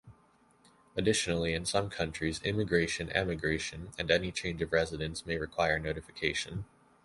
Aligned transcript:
Additionally, 0.97 1.53
in 1.53 1.63
some 1.63 1.87
countries, 1.87 2.41
immigration, 2.41 3.11
emigration, 3.11 3.91
and 3.99 4.09
any 4.09 4.31
change 4.31 4.59
of 4.63 4.71
residence 4.71 5.27
may 5.27 5.37
require 5.37 5.77
notification. 5.77 6.65